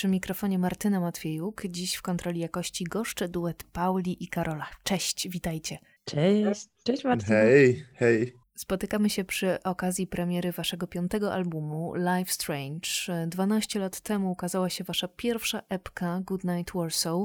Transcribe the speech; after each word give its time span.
Przy 0.00 0.08
mikrofonie 0.08 0.58
Martyna 0.58 1.00
Matwiejuk, 1.00 1.62
dziś 1.68 1.94
w 1.94 2.02
kontroli 2.02 2.40
jakości 2.40 2.84
goszczy 2.84 3.28
duet 3.28 3.64
Pauli 3.64 4.24
i 4.24 4.28
Karola. 4.28 4.66
Cześć, 4.82 5.28
witajcie. 5.28 5.78
Cześć, 6.04 6.68
cześć 6.84 7.04
Martyna. 7.04 7.38
Hej, 7.38 7.84
hej. 7.94 8.34
Spotykamy 8.54 9.10
się 9.10 9.24
przy 9.24 9.62
okazji 9.62 10.06
premiery 10.06 10.52
waszego 10.52 10.86
piątego 10.86 11.32
albumu 11.32 11.94
Life 11.94 12.32
Strange. 12.32 12.88
12 13.26 13.78
lat 13.80 14.00
temu 14.00 14.30
ukazała 14.30 14.70
się 14.70 14.84
wasza 14.84 15.08
pierwsza 15.08 15.62
epka 15.68 16.20
Good 16.20 16.44
Night 16.44 16.74
Warsaw. 16.74 17.24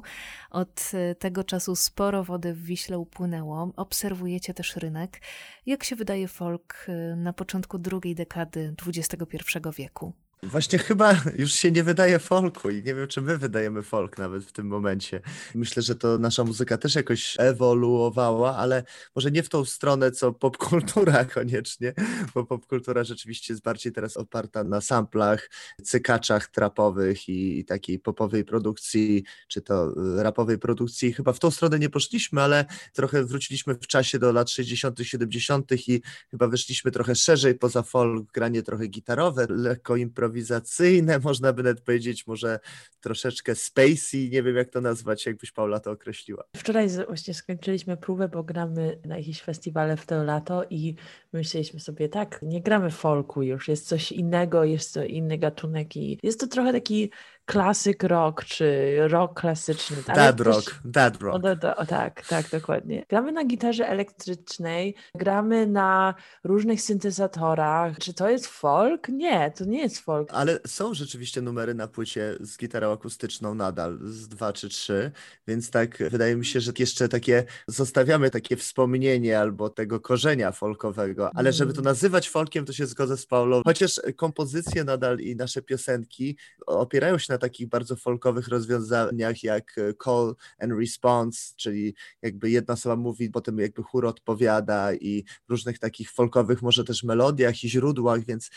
Od 0.51 0.91
e, 0.93 1.15
tego 1.15 1.43
czasu 1.43 1.76
sporo 1.76 2.23
wody 2.23 2.53
w 2.53 2.63
Wiśle 2.63 2.99
upłynęło. 2.99 3.71
Obserwujecie 3.76 4.53
też 4.53 4.76
rynek. 4.76 5.21
Jak 5.65 5.84
się 5.84 5.95
wydaje 5.95 6.27
folk 6.27 6.85
e, 6.87 7.15
na 7.15 7.34
początku 7.34 7.77
drugiej 7.77 8.15
dekady 8.15 8.76
XXI 8.87 9.59
wieku? 9.77 10.13
Właśnie 10.46 10.79
chyba 10.79 11.21
już 11.38 11.54
się 11.54 11.71
nie 11.71 11.84
wydaje 11.84 12.20
folku 12.20 12.70
i 12.70 12.76
nie 12.76 12.96
wiem, 12.96 13.07
czy 13.07 13.21
my 13.21 13.38
wydajemy 13.38 13.84
folk 13.84 14.18
nawet 14.18 14.43
w 14.43 14.52
tym 14.52 14.68
momencie. 14.68 15.21
Myślę, 15.55 15.84
że 15.84 15.96
to 15.96 16.18
nasza 16.18 16.43
muzyka 16.43 16.77
też 16.77 16.96
jakoś 16.96 17.35
ewoluowała, 17.40 18.57
ale 18.57 18.84
może 19.15 19.32
nie 19.32 19.43
w 19.43 19.49
tą 19.49 19.65
stronę, 19.65 20.12
co 20.12 20.34
popkultura 20.34 21.26
koniecznie, 21.35 21.93
bo 22.34 22.46
popkultura 22.46 23.04
rzeczywiście 23.04 23.54
jest 23.54 23.63
bardziej 23.63 23.91
teraz 23.91 24.18
oparta 24.18 24.63
na 24.63 24.82
samplach, 24.82 25.49
cykaczach 25.84 26.48
trapowych 26.48 27.30
i, 27.30 27.59
i 27.59 27.65
takiej 27.65 27.99
popowej 27.99 28.46
produkcji, 28.46 29.24
czy 29.48 29.62
to 29.62 29.91
y, 30.20 30.24
rapowej 30.24 30.57
produkcji. 30.57 31.13
Chyba 31.13 31.34
w 31.34 31.40
tą 31.40 31.52
stronę 31.52 31.80
nie 31.80 31.90
poszliśmy, 31.90 32.41
ale 32.41 32.65
trochę 32.93 33.24
wróciliśmy 33.24 33.76
w 33.76 33.87
czasie 33.87 34.20
do 34.20 34.32
lat 34.32 34.49
60., 34.49 34.99
70. 35.04 35.71
i 35.87 36.02
chyba 36.32 36.48
wyszliśmy 36.48 36.91
trochę 36.91 37.15
szerzej 37.15 37.55
poza 37.55 37.84
folk, 37.84 38.32
granie 38.32 38.63
trochę 38.63 38.87
gitarowe, 38.87 39.48
lekko 39.49 39.96
improwizacyjne, 40.35 41.19
można 41.23 41.53
by 41.53 41.63
nawet 41.63 41.81
powiedzieć, 41.81 42.27
może 42.27 42.59
troszeczkę 43.01 43.55
spacey, 43.55 44.29
nie 44.29 44.43
wiem 44.43 44.55
jak 44.55 44.69
to 44.69 44.81
nazwać, 44.81 45.25
jakbyś 45.25 45.51
Paula 45.51 45.79
to 45.79 45.91
określiła. 45.91 46.43
Wczoraj 46.55 46.89
właśnie 47.07 47.33
skończyliśmy 47.33 47.97
próbę, 47.97 48.29
bo 48.29 48.43
gramy 48.43 48.99
na 49.05 49.17
jakieś 49.17 49.41
festiwale 49.41 49.97
w 49.97 50.05
to 50.05 50.23
lato 50.23 50.63
i 50.69 50.95
myśleliśmy 51.33 51.79
sobie, 51.79 52.09
tak, 52.09 52.39
nie 52.41 52.61
gramy 52.61 52.91
folku 52.91 53.43
już, 53.43 53.67
jest 53.67 53.87
coś 53.87 54.11
innego, 54.11 54.63
jest 54.63 54.93
to 54.93 55.03
inny 55.03 55.37
gatunek 55.37 55.97
i 55.97 56.19
jest 56.23 56.39
to 56.39 56.47
trochę 56.47 56.71
taki 56.71 57.11
klasyk 57.46 58.04
rock, 58.04 58.46
czy 58.46 58.96
rock 59.07 59.40
klasyczny. 59.40 59.98
Dad 60.07 60.38
też- 60.38 60.46
rock, 60.48 60.76
dad 60.85 61.15
O, 61.15 61.26
rock. 61.26 61.41
do, 61.41 61.55
do, 61.55 61.76
o, 61.76 61.85
tak, 61.85 62.27
tak, 62.27 62.49
dokładnie. 62.49 63.05
Gramy 63.10 63.32
na 63.32 63.46
gitarze 63.46 63.87
elektrycznej, 63.90 64.96
gramy 65.16 65.68
na 65.68 66.13
różnych 66.44 66.81
syntezatorach. 66.81 67.97
Czy 68.00 68.13
to 68.13 68.29
jest 68.29 68.47
folk? 68.47 69.09
Nie, 69.09 69.52
to 69.52 69.66
nie 69.66 69.79
jest 69.81 70.00
folk. 70.00 70.29
Ale 70.31 70.59
są 70.68 70.94
rzeczywiście 70.94 71.41
numery 71.41 71.74
na 71.74 71.88
płycie 71.88 72.35
z 72.40 72.57
gitarą 72.57 72.91
akustyczną 72.94 73.56
nadal, 73.56 74.00
z 74.03 74.28
dwa 74.28 74.53
czy 74.53 74.69
trzy, 74.69 75.12
więc 75.48 75.72
tak 75.72 75.98
wydaje 76.12 76.36
mi 76.36 76.46
się, 76.46 76.62
że 76.62 76.72
jeszcze 76.80 77.09
takie 77.09 77.44
zostawiamy 77.68 78.30
takie 78.30 78.56
wspomnienie 78.58 79.40
albo 79.40 79.69
tego 79.69 80.00
korzenia 80.00 80.52
folkowego, 80.52 81.30
ale 81.36 81.53
żeby 81.53 81.74
to 81.74 81.80
Mm. 81.80 81.86
nazywać 81.92 82.30
folkiem, 82.30 82.66
to 82.66 82.74
się 82.74 82.86
zgodzę 82.86 83.18
z 83.18 83.25
Paulą, 83.25 83.62
chociaż 83.66 84.02
kompozycje 84.16 84.84
nadal 84.84 85.19
i 85.19 85.36
nasze 85.36 85.62
piosenki 85.62 86.38
opierają 86.66 87.18
się 87.18 87.34
na 87.34 87.34
takich 87.38 87.69
bardzo 87.69 87.96
folkowych 87.96 88.47
rozwiązaniach 88.47 89.44
jak 89.44 89.78
e, 89.78 89.94
call 90.03 90.35
and 90.59 90.73
response, 90.79 91.53
czyli 91.56 91.96
jakby 92.22 92.50
jedna 92.50 92.73
osoba 92.73 92.96
mówi, 92.96 93.29
potem 93.29 93.59
jakby 93.59 93.84
chór 93.84 94.06
odpowiada 94.06 94.94
i 94.94 95.23
różnych 95.50 95.79
takich 95.79 96.12
folkowych 96.12 96.62
może 96.62 96.84
też 96.84 97.03
melodiach 97.03 97.63
i 97.63 97.69
źródłach, 97.69 98.25
więc 98.25 98.50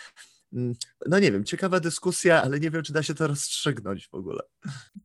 no 1.06 1.18
nie 1.18 1.32
wiem, 1.32 1.44
ciekawa 1.44 1.80
dyskusja, 1.80 2.42
ale 2.42 2.60
nie 2.60 2.70
wiem, 2.70 2.82
czy 2.82 2.92
da 2.92 3.02
się 3.02 3.14
to 3.14 3.26
rozstrzygnąć 3.26 4.08
w 4.08 4.14
ogóle. 4.14 4.40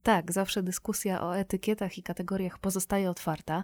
Tak, 0.04 0.32
zawsze 0.32 0.64
dyskusja 0.64 1.24
o 1.24 1.38
etykietach 1.38 1.98
i 1.98 2.04
kategoriach 2.04 2.60
pozostaje 2.60 3.10
otwarta. 3.10 3.64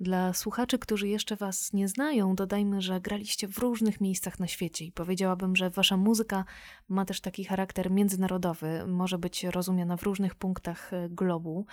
Dla 0.00 0.32
słuchaczy, 0.32 0.78
którzy 0.78 1.08
jeszcze 1.08 1.36
Was 1.36 1.72
nie 1.72 1.88
znają, 1.88 2.34
dodajmy, 2.34 2.80
że 2.80 3.00
graliście 3.00 3.48
w 3.48 3.58
różnych 3.58 4.00
miejscach 4.00 4.40
na 4.40 4.46
świecie 4.46 4.84
i 4.84 4.92
powiedziałabym, 4.92 5.56
że 5.56 5.70
Wasza 5.70 5.96
muzyka 5.96 6.44
ma 6.88 7.04
też 7.04 7.20
taki 7.20 7.44
charakter 7.44 7.90
międzynarodowy, 7.90 8.86
może 8.86 9.18
być 9.18 9.44
rozumiana 9.44 9.96
w 9.96 10.02
różnych 10.02 10.34
punktach 10.34 10.92
e, 10.92 11.08
globu. 11.10 11.66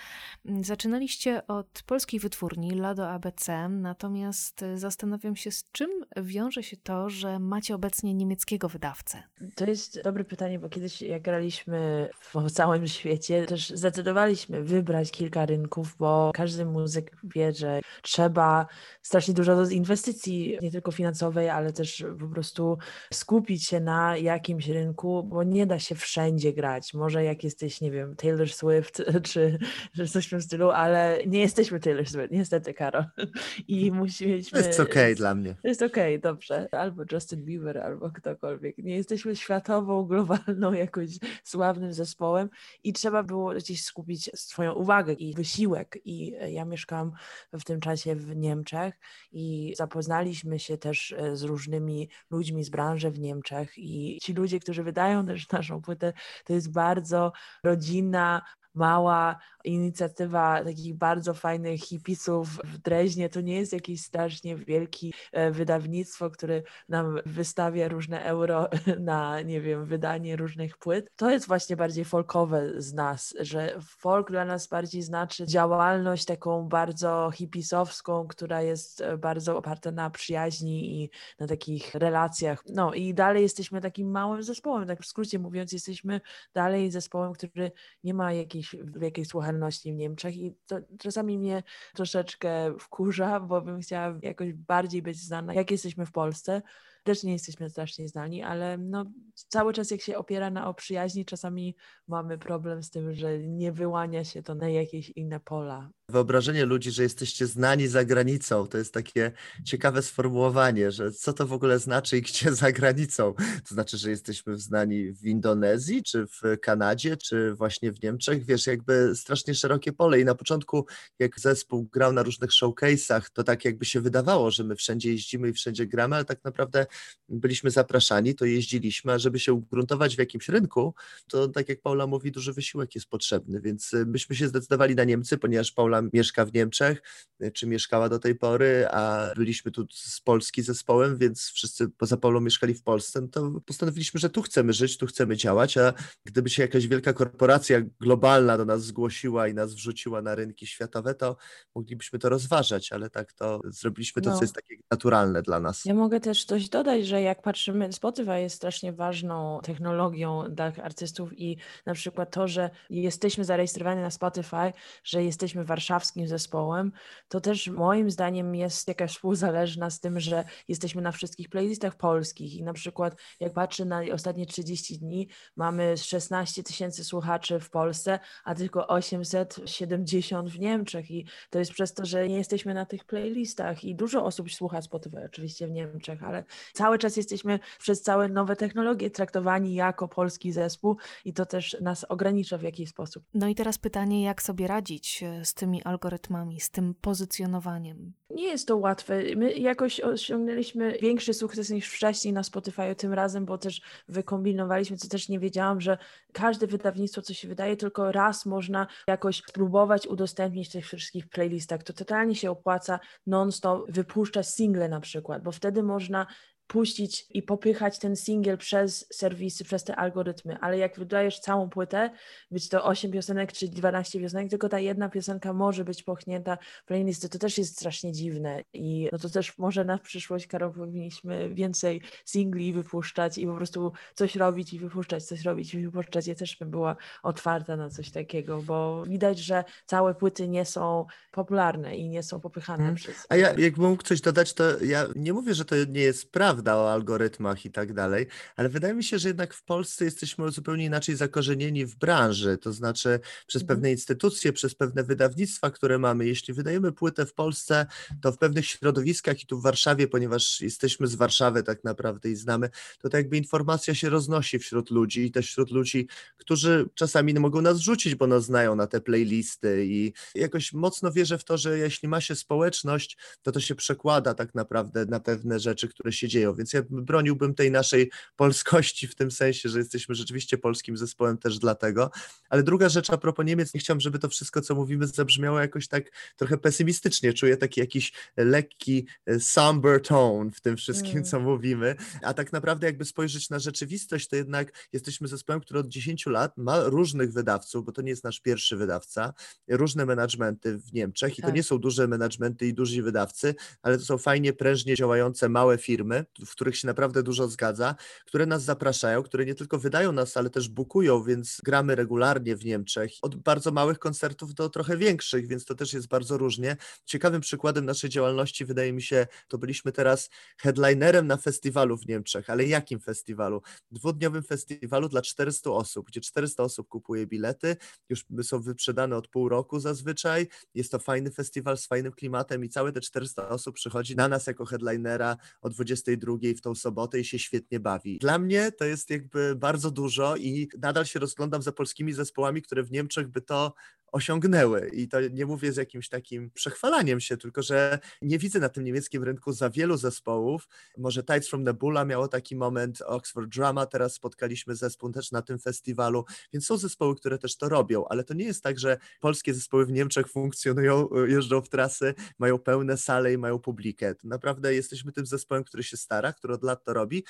Mm, 0.46 0.64
Zaczynaliście 0.64 1.48
od 1.48 1.84
polskiej 1.86 2.20
wytwórni 2.20 2.72
Lado 2.72 3.10
ABC, 3.10 3.70
natomiast 3.70 4.64
e, 4.64 4.78
zastanawiam 4.78 5.36
się, 5.36 5.52
z 5.52 5.72
czym 5.72 5.90
wiąże 6.22 6.64
się 6.64 6.78
to, 6.78 7.10
że 7.10 7.40
macie 7.40 7.76
obecnie 7.76 8.14
niemieckiego 8.14 8.70
wydawcę. 8.70 9.24
To 9.56 9.66
jest 9.66 10.02
dobre 10.02 10.24
pytanie, 10.24 10.60
bo 10.60 10.70
kiedyś 10.70 11.02
jak 11.02 11.22
graliśmy 11.22 12.10
po 12.34 12.50
całym 12.50 12.88
świecie, 12.88 13.46
też 13.46 13.70
zdecydowaliśmy 13.70 14.64
wybrać 14.64 15.12
kilka 15.12 15.46
rynków, 15.46 15.96
bo 16.00 16.32
każdy 16.36 16.66
muzyk 16.66 17.12
wie, 17.24 17.54
że 17.54 17.82
trzeba 18.02 18.68
strasznie 19.02 19.34
dużo 19.34 19.70
inwestycji, 19.70 20.58
nie 20.62 20.72
tylko 20.72 20.92
finansowej, 20.92 21.50
ale 21.50 21.74
też 21.74 22.06
po 22.20 22.28
prostu 22.28 22.78
skupić 23.14 23.66
się 23.66 23.80
na 23.80 24.18
jakimś 24.18 24.68
rynku, 24.68 25.24
bo 25.24 25.44
nie 25.44 25.66
da 25.66 25.80
się 25.80 25.96
wszędzie 25.96 26.54
grać. 26.54 26.94
Może 26.94 27.24
jak 27.24 27.44
jesteś, 27.44 27.82
nie 27.82 27.92
wiem, 27.92 28.16
Taylor 28.16 28.50
Swift 28.50 29.04
czy, 29.32 29.60
czy 29.96 30.08
coś 30.08 30.28
w 30.28 30.30
tym 30.30 30.42
stylu, 30.42 30.70
ale 30.70 31.20
nie 31.28 31.40
jesteśmy 31.40 31.80
Taylor 31.80 32.08
Swift, 32.08 32.32
niestety, 32.32 32.74
Karol. 32.74 33.06
I 33.68 33.92
musimy... 33.92 34.44
To 34.44 34.58
jest 34.58 34.80
okej 34.80 35.16
dla 35.16 35.36
mnie. 35.36 35.56
To 35.62 35.68
jest 35.68 35.82
okej, 35.82 36.20
dobrze. 36.20 36.68
Albo 36.72 37.04
Justin 37.12 37.46
Bieber, 37.46 37.78
albo 37.78 38.12
ktokolwiek. 38.12 38.78
Nie 38.78 38.96
jesteśmy 38.96 39.33
światową, 39.36 40.06
globalną, 40.06 40.74
jakoś 40.74 41.10
sławnym 41.44 41.94
zespołem 41.94 42.50
i 42.84 42.94
trzeba 42.94 43.24
było 43.24 43.54
gdzieś 43.54 43.84
skupić 43.84 44.30
swoją 44.36 44.74
uwagę 44.74 45.14
i 45.14 45.34
wysiłek. 45.34 45.98
I 46.06 46.36
e, 46.40 46.52
ja 46.52 46.66
mieszkałam 46.66 47.12
w 47.54 47.64
tym 47.64 47.80
czasie 47.80 48.16
w 48.16 48.36
Niemczech 48.36 48.94
i 49.32 49.74
zapoznaliśmy 49.78 50.60
się 50.60 50.78
też 50.78 51.12
e, 51.18 51.38
z 51.38 51.44
różnymi 51.44 52.10
ludźmi 52.32 52.64
z 52.64 52.70
branży 52.70 53.12
w 53.12 53.20
Niemczech 53.20 53.78
i 53.78 54.20
ci 54.22 54.34
ludzie, 54.34 54.60
którzy 54.60 54.84
wydają 54.84 55.26
też 55.26 55.50
naszą 55.50 55.82
płytę, 55.82 56.14
to 56.46 56.54
jest 56.54 56.72
bardzo 56.72 57.32
rodzinna, 57.64 58.42
mała 58.74 59.40
inicjatywa 59.64 60.64
takich 60.64 60.96
bardzo 60.96 61.34
fajnych 61.34 61.82
hipisów 61.82 62.48
w 62.64 62.78
Dreźnie. 62.78 63.30
To 63.30 63.42
nie 63.42 63.56
jest 63.56 63.74
jakieś 63.74 64.02
strasznie 64.02 64.56
wielki 64.58 65.14
e, 65.32 65.52
wydawnictwo, 65.52 66.30
które 66.30 66.62
nam 66.90 67.20
wystawia 67.26 67.88
różne 67.88 68.24
euro 68.24 68.70
na, 69.00 69.42
nie 69.42 69.62
wiem, 69.62 69.86
wydanie 69.86 70.36
różnych 70.36 70.78
płyt. 70.78 71.12
To 71.16 71.32
jest 71.32 71.48
właśnie 71.48 71.76
bardziej 71.76 72.06
folkowe 72.06 72.82
z 72.82 72.94
nas, 72.94 73.36
że 73.40 73.80
folk 73.82 74.32
dla 74.32 74.46
nas 74.46 74.68
bardziej 74.68 75.02
znaczy 75.02 75.48
działalność 75.48 76.26
taką 76.26 76.68
bardzo 76.68 77.32
hipisowską, 77.34 78.28
która 78.28 78.62
jest 78.62 79.02
e, 79.02 79.18
bardzo 79.18 79.58
oparta 79.58 79.92
na 79.92 80.10
przyjaźni 80.10 81.04
i 81.04 81.10
na 81.40 81.48
takich 81.48 81.96
relacjach. 81.96 82.64
No 82.70 82.94
i 82.94 83.14
dalej 83.14 83.44
jesteśmy 83.44 83.82
takim 83.82 84.12
małym 84.12 84.44
zespołem, 84.44 84.88
tak 84.88 85.02
w 85.02 85.06
skrócie 85.06 85.40
mówiąc, 85.40 85.72
jesteśmy 85.72 86.22
dalej 86.54 86.92
zespołem, 86.92 87.34
który 87.34 87.72
nie 88.04 88.14
ma 88.14 88.34
jakiejś 88.34 88.63
wielkiej 88.96 89.26
słuchalności 89.26 89.94
w 89.94 89.96
Niemczech 89.96 90.38
i 90.38 90.56
to 90.66 90.76
czasami 91.00 91.38
mnie 91.38 91.64
troszeczkę 91.96 92.74
wkurza, 92.80 93.40
bo 93.50 93.62
bym 93.62 93.82
chciała 93.82 94.20
jakoś 94.22 94.54
bardziej 94.54 95.02
być 95.02 95.18
znana, 95.18 95.54
jak 95.54 95.72
jesteśmy 95.72 96.06
w 96.06 96.12
Polsce. 96.12 96.62
Też 97.04 97.24
nie 97.24 97.34
jesteśmy 97.34 97.70
strasznie 97.70 98.08
znani, 98.08 98.44
ale 98.44 98.78
no, 98.78 99.06
cały 99.36 99.74
czas 99.74 99.92
jak 99.92 100.02
się 100.02 100.18
opiera 100.18 100.50
na 100.50 100.68
o 100.68 100.74
przyjaźni, 100.74 101.26
czasami 101.26 101.76
mamy 102.08 102.38
problem 102.38 102.84
z 102.84 102.90
tym, 102.90 103.14
że 103.14 103.40
nie 103.40 103.72
wyłania 103.72 104.24
się 104.24 104.44
to 104.44 104.56
na 104.56 104.70
jakieś 104.70 105.10
inne 105.10 105.40
pola. 105.40 105.90
Wyobrażenie 106.14 106.66
ludzi, 106.66 106.92
że 106.92 107.04
jesteście 107.04 107.48
znani 107.48 107.88
za 107.88 108.06
granicą, 108.06 108.68
to 108.68 108.78
jest 108.78 108.94
takie 108.94 109.32
ciekawe 109.66 110.02
sformułowanie, 110.02 110.92
że 110.92 111.12
co 111.12 111.34
to 111.34 111.48
w 111.48 111.54
ogóle 111.54 111.80
znaczy 111.80 112.18
i 112.18 112.22
gdzie 112.22 112.56
za 112.64 112.72
granicą. 112.72 113.34
To 113.70 113.76
znaczy, 113.76 113.98
że 113.98 114.10
jesteśmy 114.10 114.58
znani 114.58 115.14
w 115.14 115.26
Indonezji, 115.26 116.04
czy 116.04 116.28
w 116.28 116.60
Kanadzie, 116.62 117.18
czy 117.18 117.54
właśnie 117.54 117.92
w 117.92 118.04
Niemczech. 118.04 118.46
Wiesz, 118.46 118.68
jakby 118.68 119.16
strasznie 119.16 119.56
szerokie 119.56 119.94
pole. 119.94 120.20
I 120.20 120.26
na 120.26 120.36
początku, 120.36 120.86
jak 121.20 121.40
zespół 121.40 121.84
grał 121.84 122.14
na 122.14 122.24
różnych 122.24 122.50
showcase'ach, 122.50 123.22
to 123.34 123.44
tak 123.44 123.66
jakby 123.66 123.86
się 123.86 124.02
wydawało, 124.02 124.52
że 124.52 124.64
my 124.64 124.76
wszędzie 124.76 125.12
jeździmy 125.12 125.50
i 125.50 125.54
wszędzie 125.54 125.88
gramy, 125.88 126.16
ale 126.16 126.26
tak 126.26 126.44
naprawdę 126.44 126.86
byliśmy 127.30 127.72
zapraszani, 127.72 128.36
to 128.36 128.46
jeździliśmy, 128.46 129.14
a 129.14 129.20
żeby 129.20 129.40
się 129.40 129.54
ugruntować 129.54 130.16
w 130.16 130.20
jakimś 130.20 130.50
rynku, 130.50 130.94
to 131.28 131.48
tak 131.48 131.70
jak 131.70 131.82
Paula 131.82 132.08
mówi, 132.08 132.32
duży 132.32 132.54
wysiłek 132.54 132.96
jest 132.96 133.08
potrzebny, 133.08 133.62
więc 133.62 133.92
myśmy 134.06 134.36
się 134.36 134.48
zdecydowali 134.48 134.96
na 134.96 135.04
Niemcy, 135.04 135.38
ponieważ 135.38 135.72
Paula 135.72 136.03
mieszka 136.14 136.46
w 136.46 136.54
Niemczech, 136.54 137.02
y, 137.44 137.52
czy 137.52 137.68
mieszkała 137.68 138.10
do 138.10 138.20
tej 138.20 138.36
pory, 138.36 138.88
a 138.92 139.28
byliśmy 139.36 139.72
tu 139.72 139.86
z 139.92 140.22
Polski 140.22 140.62
zespołem, 140.62 141.18
więc 141.18 141.42
wszyscy 141.50 141.90
poza 141.90 142.18
Paulą 142.18 142.42
mieszkali 142.42 142.74
w 142.74 142.84
Polsce, 142.84 143.22
no 143.22 143.28
to 143.28 143.52
postanowiliśmy, 143.66 144.20
że 144.20 144.30
tu 144.30 144.42
chcemy 144.42 144.74
żyć, 144.74 144.98
tu 144.98 145.06
chcemy 145.08 145.38
działać, 145.38 145.78
a 145.78 145.94
gdyby 146.26 146.50
się 146.50 146.62
jakaś 146.62 146.88
wielka 146.88 147.14
korporacja 147.14 147.82
globalna 148.02 148.58
do 148.58 148.66
nas 148.66 148.84
zgłosiła 148.84 149.48
i 149.48 149.54
nas 149.54 149.74
wrzuciła 149.74 150.22
na 150.22 150.36
rynki 150.36 150.68
światowe, 150.68 151.16
to 151.16 151.38
moglibyśmy 151.76 152.20
to 152.20 152.30
rozważać, 152.30 152.92
ale 152.92 153.10
tak 153.10 153.34
to 153.34 153.62
zrobiliśmy 153.66 154.22
to, 154.22 154.30
No. 154.30 154.36
co 154.38 154.44
jest 154.44 154.56
takie 154.56 154.76
naturalne 154.92 155.42
dla 155.42 155.60
nas. 155.60 155.86
Ja 155.86 155.94
mogę 155.94 156.20
też 156.20 156.46
coś 156.46 156.70
dodać, 156.70 157.08
że 157.08 157.22
jak 157.22 157.42
patrzymy, 157.42 157.94
Spotify 157.94 158.40
jest 158.40 158.56
strasznie 158.56 158.94
ważną 158.94 159.60
technologią 159.64 160.44
dla 160.50 160.72
artystów 160.84 161.40
i 161.40 161.58
na 161.86 161.94
przykład 161.94 162.32
to, 162.32 162.48
że 162.48 162.70
jesteśmy 162.90 163.46
zarejestrowani 163.46 164.02
na 164.02 164.12
Spotify, 164.12 164.74
że 165.04 165.24
jesteśmy 165.24 165.66
warszawskim 165.66 165.83
zespołem, 166.26 166.92
to 167.28 167.42
też 167.42 167.68
moim 167.68 168.12
zdaniem 168.12 168.56
jest 168.56 168.88
jakaś 168.88 169.12
współzależna 169.12 169.90
z 169.90 170.00
tym, 170.00 170.20
że 170.20 170.44
jesteśmy 170.68 171.02
na 171.02 171.12
wszystkich 171.12 171.50
playlistach 171.50 171.96
polskich 171.96 172.56
i 172.56 172.64
na 172.64 172.74
przykład 172.74 173.16
jak 173.40 173.54
patrzę 173.54 173.86
na 173.86 174.02
ostatnie 174.14 174.46
30 174.46 175.00
dni, 175.00 175.28
mamy 175.56 175.98
16 175.98 176.64
tysięcy 176.64 177.04
słuchaczy 177.04 177.60
w 177.60 177.70
Polsce, 177.70 178.20
a 178.44 178.56
tylko 178.56 178.88
870 178.88 180.50
w 180.50 180.60
Niemczech 180.60 181.12
i 181.12 181.26
to 181.50 181.60
jest 181.60 181.72
przez 181.72 181.94
to, 181.94 182.06
że 182.06 182.28
nie 182.28 182.38
jesteśmy 182.38 182.74
na 182.74 182.86
tych 182.86 183.06
playlistach 183.06 183.84
i 183.84 183.96
dużo 183.96 184.26
osób 184.26 184.52
słucha 184.52 184.82
Spotify 184.82 185.24
oczywiście 185.26 185.68
w 185.68 185.72
Niemczech, 185.72 186.24
ale 186.24 186.44
cały 186.74 186.98
czas 186.98 187.18
jesteśmy 187.18 187.60
przez 187.80 188.02
całe 188.02 188.30
nowe 188.30 188.56
technologie 188.56 189.10
traktowani 189.10 189.74
jako 189.76 190.08
polski 190.08 190.52
zespół 190.52 190.98
i 191.26 191.34
to 191.34 191.46
też 191.46 191.78
nas 191.82 192.04
ogranicza 192.04 192.58
w 192.58 192.64
jakiś 192.64 192.90
sposób. 192.90 193.24
No 193.34 193.48
i 193.48 193.56
teraz 193.56 193.78
pytanie, 193.78 194.24
jak 194.24 194.42
sobie 194.42 194.68
radzić 194.68 195.24
e, 195.24 195.46
z 195.46 195.54
tymi 195.74 195.84
algorytmami, 195.84 196.60
z 196.60 196.70
tym 196.70 196.96
pozycjonowaniem? 197.02 198.14
Nie 198.30 198.44
jest 198.44 198.68
to 198.68 198.78
łatwe. 198.78 199.22
My 199.36 199.54
jakoś 199.54 200.00
osiągnęliśmy 200.00 200.98
większy 201.02 201.34
sukces 201.34 201.70
niż 201.70 201.90
wcześniej 201.90 202.34
na 202.34 202.44
Spotify 202.44 202.96
tym 202.96 203.14
razem, 203.14 203.46
bo 203.46 203.58
też 203.58 203.82
wykombinowaliśmy, 204.08 204.98
co 204.98 205.08
też 205.08 205.30
nie 205.30 205.40
wiedziałam, 205.40 205.82
że 205.82 205.98
każde 206.34 206.68
wydawnictwo, 206.68 207.22
co 207.22 207.34
się 207.34 207.48
wydaje, 207.48 207.78
tylko 207.78 208.12
raz 208.12 208.46
można 208.46 208.88
jakoś 209.08 209.38
spróbować 209.38 210.08
udostępnić 210.08 210.70
w 210.70 210.72
tych 210.72 210.86
wszystkich 210.86 211.30
playlistach. 211.30 211.84
To 211.84 211.94
totalnie 211.94 212.36
się 212.36 212.52
opłaca 212.52 213.00
non-stop 213.28 213.92
wypuszczać 213.92 214.48
single 214.48 214.90
na 214.90 215.00
przykład, 215.00 215.44
bo 215.44 215.52
wtedy 215.52 215.84
można 215.84 216.28
puścić 216.68 217.26
i 217.30 217.44
popychać 217.44 218.00
ten 218.00 218.16
singiel 218.16 218.58
przez 218.58 219.08
serwisy, 219.14 219.64
przez 219.64 219.84
te 219.84 219.96
algorytmy, 219.96 220.58
ale 220.62 220.78
jak 220.78 221.00
wydajesz 221.00 221.40
całą 221.40 221.70
płytę, 221.70 222.10
być 222.52 222.70
to 222.70 222.86
8 222.86 223.12
piosenek 223.12 223.52
czy 223.54 223.68
12 223.68 224.20
piosenek, 224.20 224.50
tylko 224.50 224.70
ta 224.70 224.80
jedna 224.80 225.10
piosenka 225.10 225.54
może 225.54 225.84
być 225.86 226.04
pochnięta 226.04 226.58
w 226.84 226.86
playlisty, 226.86 227.30
to 227.30 227.40
też 227.40 227.58
jest 227.58 227.76
strasznie 227.76 228.12
dziwne 228.12 228.62
i 228.74 229.10
no 229.12 229.18
to 229.18 229.30
też 229.30 229.58
może 229.58 229.86
na 229.86 229.98
przyszłość, 229.98 230.48
Karol, 230.48 230.74
powinniśmy 230.74 231.50
więcej 231.54 232.02
singli 232.26 232.74
wypuszczać 232.74 233.38
i 233.38 233.48
po 233.48 233.56
prostu 233.56 233.92
coś 234.16 234.36
robić 234.36 234.74
i 234.74 234.80
wypuszczać, 234.80 235.24
coś 235.24 235.42
robić 235.42 235.74
i 235.74 235.86
wypuszczać. 235.86 236.28
Ja 236.28 236.36
też 236.36 236.58
bym 236.58 236.70
była 236.70 236.96
otwarta 237.24 237.76
na 237.76 237.90
coś 237.90 238.12
takiego, 238.12 238.62
bo 238.62 239.04
widać, 239.06 239.40
że 239.40 239.64
całe 239.86 240.16
płyty 240.16 240.48
nie 240.48 240.66
są 240.66 241.06
popularne 241.32 241.98
i 241.98 242.10
nie 242.10 242.24
są 242.24 242.40
popychane 242.40 242.84
Mhm. 242.84 242.96
przez... 242.96 243.26
A 243.30 243.36
ja, 243.36 243.54
jakbym 243.58 243.90
mógł 243.90 244.04
coś 244.04 244.22
dodać, 244.22 244.54
to 244.54 244.84
ja 244.84 245.06
nie 245.16 245.34
mówię, 245.34 245.54
że 245.54 245.66
to 245.66 245.76
nie 245.90 246.02
jest 246.02 246.32
prawda 246.32 246.53
o 246.66 246.94
algorytmach 246.94 247.66
i 247.66 247.72
tak 247.72 247.94
dalej, 247.94 248.28
ale 248.56 248.70
wydaje 248.70 248.94
mi 248.94 249.04
się, 249.04 249.20
że 249.20 249.28
jednak 249.30 249.54
w 249.54 249.64
Polsce 249.64 250.06
jesteśmy 250.06 250.52
zupełnie 250.52 250.86
inaczej 250.86 251.16
zakorzenieni 251.16 251.86
w 251.86 251.96
branży, 251.96 252.58
to 252.58 252.74
znaczy 252.74 253.20
przez 253.48 253.62
Mhm. 253.62 253.78
pewne 253.78 253.92
instytucje, 253.92 254.54
przez 254.54 254.76
pewne 254.76 255.04
wydawnictwa, 255.04 255.72
które 255.72 256.00
mamy. 256.00 256.26
Jeśli 256.28 256.54
wydajemy 256.54 256.92
płytę 256.92 257.26
w 257.26 257.34
Polsce, 257.34 257.86
to 258.22 258.32
w 258.32 258.38
pewnych 258.38 258.66
środowiskach 258.66 259.44
i 259.44 259.46
tu 259.46 259.60
w 259.60 259.64
Warszawie, 259.64 260.08
ponieważ 260.08 260.62
jesteśmy 260.62 261.08
z 261.08 261.16
Warszawy 261.16 261.64
tak 261.64 261.84
naprawdę 261.84 262.30
i 262.30 262.36
znamy, 262.36 262.70
to 263.00 263.10
tak 263.10 263.20
jakby 263.20 263.38
informacja 263.38 263.96
się 263.96 264.10
roznosi 264.10 264.60
wśród 264.60 264.92
ludzi 264.92 265.26
i 265.26 265.32
też 265.32 265.48
wśród 265.48 265.72
ludzi, 265.72 266.08
którzy 266.38 266.90
czasami 266.96 267.34
mogą 267.34 267.62
nas 267.62 267.78
rzucić, 267.78 268.16
bo 268.16 268.28
nas 268.28 268.44
znają 268.46 268.76
na 268.76 268.88
te 268.88 269.02
playlisty 269.02 269.86
i 269.86 270.14
jakoś 270.36 270.74
mocno 270.74 271.12
wierzę 271.12 271.38
w 271.38 271.44
to, 271.44 271.58
że 271.58 271.78
jeśli 271.78 272.08
ma 272.08 272.22
się 272.22 272.36
społeczność, 272.36 273.18
to 273.42 273.52
to 273.52 273.60
się 273.60 273.76
przekłada 273.76 274.34
tak 274.34 274.56
naprawdę 274.56 275.06
na 275.06 275.20
pewne 275.20 275.60
rzeczy, 275.60 275.88
które 275.88 276.12
się 276.12 276.28
dzieją, 276.28 276.43
więc 276.56 276.74
ja 276.74 276.82
broniłbym 276.90 277.56
tej 277.56 277.72
naszej 277.72 278.12
polskości 278.36 279.08
w 279.08 279.16
tym 279.16 279.32
sensie, 279.32 279.70
że 279.70 279.80
jesteśmy 279.80 280.16
rzeczywiście 280.16 280.58
polskim 280.58 280.98
zespołem 280.98 281.38
też 281.38 281.60
dlatego, 281.60 282.12
ale 282.50 282.64
druga 282.64 282.90
rzecz 282.90 283.10
a 283.10 283.18
propos 283.18 283.46
Niemiec, 283.46 283.74
nie 283.74 283.80
chciałam, 283.80 284.02
żeby 284.02 284.20
to 284.20 284.30
wszystko, 284.30 284.62
co 284.62 284.76
mówimy 284.76 285.08
zabrzmiało 285.08 285.60
jakoś 285.60 285.88
tak 285.88 286.04
trochę 286.36 286.58
pesymistycznie, 286.58 287.34
czuję 287.34 287.58
taki 287.58 287.80
jakiś 287.80 288.14
lekki 288.38 289.08
e, 289.26 289.40
somber 289.40 290.02
tone 290.02 290.52
w 290.52 290.62
tym 290.62 290.78
wszystkim, 290.78 291.12
Mm. 291.12 291.24
co 291.24 291.40
mówimy, 291.40 291.96
a 292.22 292.34
tak 292.34 292.54
naprawdę 292.54 292.88
jakby 292.88 293.06
spojrzeć 293.06 293.50
na 293.50 293.60
rzeczywistość, 293.60 294.28
to 294.28 294.36
jednak 294.36 294.88
jesteśmy 294.94 295.28
zespołem, 295.28 295.62
który 295.62 295.80
od 295.80 295.88
10 295.88 296.26
lat 296.26 296.58
ma 296.58 296.84
różnych 296.84 297.34
wydawców, 297.34 297.86
bo 297.86 297.92
to 297.92 298.02
nie 298.02 298.10
jest 298.10 298.24
nasz 298.24 298.40
pierwszy 298.40 298.76
wydawca, 298.78 299.34
różne 299.68 300.06
managementy 300.06 300.78
w 300.78 300.94
Niemczech 300.94 301.40
i 301.40 301.42
to 301.42 301.48
Tak. 301.48 301.56
nie 301.56 301.64
są 301.64 301.78
duże 301.78 302.08
managementy 302.08 302.68
i 302.68 302.74
duzi 302.74 303.02
wydawcy, 303.02 303.56
ale 303.82 303.98
to 303.98 304.06
są 304.06 304.18
fajnie, 304.18 304.54
prężnie 304.54 304.96
działające 304.96 305.50
małe 305.50 305.78
firmy, 305.78 306.26
w 306.40 306.52
których 306.52 306.78
się 306.78 306.88
naprawdę 306.88 307.24
dużo 307.24 307.48
zgadza, 307.48 307.96
które 308.26 308.46
nas 308.46 308.64
zapraszają, 308.64 309.24
które 309.24 309.46
nie 309.46 309.56
tylko 309.56 309.80
wydają 309.80 310.12
nas, 310.12 310.38
ale 310.38 310.50
też 310.50 310.70
bukują, 310.70 311.24
więc 311.24 311.62
gramy 311.64 311.96
regularnie 311.96 312.56
w 312.56 312.66
Niemczech, 312.66 313.12
od 313.22 313.36
bardzo 313.36 313.72
małych 313.72 314.00
koncertów 314.00 314.54
do 314.54 314.70
trochę 314.70 314.98
większych, 314.98 315.48
więc 315.48 315.66
to 315.66 315.76
też 315.76 315.94
jest 315.94 316.08
bardzo 316.08 316.38
różnie. 316.38 316.78
Ciekawym 317.06 317.42
przykładem 317.42 317.86
naszej 317.86 318.10
działalności 318.10 318.66
wydaje 318.66 318.94
mi 318.94 319.02
się, 319.02 319.28
to 319.48 319.58
byliśmy 319.58 319.92
teraz 319.92 320.30
headlinerem 320.58 321.28
na 321.28 321.38
festiwalu 321.38 321.98
w 321.98 322.08
Niemczech, 322.08 322.50
ale 322.50 322.66
jakim 322.66 323.00
festiwalu? 323.00 323.62
Dwudniowym 323.92 324.44
festiwalu 324.44 325.10
dla 325.10 325.22
400 325.22 325.70
osób, 325.72 326.08
gdzie 326.08 326.22
400 326.22 326.64
osób 326.64 326.88
kupuje 326.88 327.28
bilety, 327.28 327.78
już 328.10 328.26
są 328.44 328.62
wyprzedane 328.62 329.18
od 329.18 329.28
pół 329.28 329.50
roku 329.50 329.80
zazwyczaj, 329.80 330.48
jest 330.74 330.92
to 330.92 331.00
fajny 331.00 331.32
festiwal 331.32 331.78
z 331.78 331.88
fajnym 331.88 332.12
klimatem 332.12 332.66
i 332.66 332.70
całe 332.70 332.92
te 332.92 333.02
400 333.02 333.50
osób 333.50 333.76
przychodzi 333.76 334.16
na 334.16 334.28
nas 334.28 334.48
jako 334.48 334.66
headlinera 334.66 335.38
o 335.62 335.70
22 335.70 336.16
w 336.58 336.62
tą 336.62 336.76
sobotę 336.76 337.20
i 337.20 337.26
się 337.26 337.40
świetnie 337.40 337.80
bawi. 337.80 338.18
Dla 338.20 338.40
mnie 338.40 338.72
to 338.72 338.86
jest 338.86 339.10
jakby 339.10 339.56
bardzo 339.56 339.92
dużo 339.92 340.36
i 340.36 340.70
nadal 340.82 341.06
się 341.06 341.20
rozglądam 341.20 341.62
za 341.62 341.72
polskimi 341.72 342.14
zespołami, 342.14 342.62
które 342.62 342.84
w 342.84 342.92
Niemczech 342.92 343.28
by 343.28 343.42
to 343.42 343.74
osiągnęły. 344.14 344.90
I 344.94 345.08
to 345.08 345.22
nie 345.22 345.46
mówię 345.46 345.74
z 345.74 345.78
jakimś 345.78 346.10
takim 346.10 346.52
przechwalaniem 346.52 347.20
się, 347.20 347.38
tylko 347.38 347.62
że 347.62 348.00
nie 348.22 348.40
widzę 348.40 348.60
na 348.60 348.70
tym 348.70 348.84
niemieckim 348.84 349.24
rynku 349.24 349.52
za 349.52 349.70
wielu 349.70 349.98
zespołów. 349.98 350.68
Może 350.98 351.24
Tides 351.24 351.50
from 351.50 351.64
Nebula 351.64 352.06
miało 352.06 352.28
taki 352.28 352.56
moment, 352.56 353.02
Oxford 353.02 353.50
Drama, 353.50 353.86
teraz 353.86 354.14
spotkaliśmy 354.14 354.76
zespół 354.76 355.12
też 355.12 355.32
na 355.32 355.42
tym 355.42 355.60
festiwalu, 355.60 356.26
więc 356.54 356.66
są 356.66 356.78
zespoły, 356.78 357.16
które 357.16 357.38
też 357.38 357.58
to 357.58 357.70
robią, 357.70 358.06
ale 358.10 358.24
to 358.24 358.34
nie 358.34 358.46
jest 358.46 358.64
tak, 358.64 358.80
że 358.80 358.98
polskie 359.20 359.54
zespoły 359.54 359.86
w 359.86 359.92
Niemczech 359.92 360.28
funkcjonują, 360.28 361.10
jeżdżą 361.28 361.62
w 361.62 361.70
trasy, 361.70 362.14
mają 362.40 362.60
pełne 362.60 362.98
sale 362.98 363.34
i 363.34 363.38
mają 363.38 363.60
publikę. 363.60 364.16
To 364.16 364.28
naprawdę 364.28 364.76
jesteśmy 364.76 365.12
tym 365.12 365.26
zespołem, 365.26 365.64
który 365.64 365.84
się 365.84 365.98
stara, 365.98 366.34
który 366.34 366.54
od 366.54 366.64
lat 366.64 366.84
to 366.84 366.94
robi 366.94 367.24